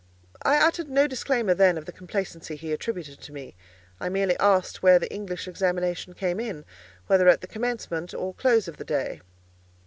I 0.41 0.57
uttered 0.57 0.89
no 0.89 1.05
disclaimer 1.05 1.53
then 1.53 1.77
of 1.77 1.85
the 1.85 1.91
complacency 1.91 2.55
he 2.55 2.71
attributed 2.73 3.21
to 3.21 3.31
me; 3.31 3.53
I 3.99 4.09
merely 4.09 4.35
asked 4.39 4.81
where 4.81 4.97
the 4.97 5.13
English 5.13 5.47
examination 5.47 6.15
came 6.15 6.39
in—whether 6.39 7.27
at 7.27 7.41
the 7.41 7.47
commencement 7.47 8.11
or 8.15 8.33
close 8.33 8.67
of 8.67 8.77
the 8.77 8.83
day? 8.83 9.21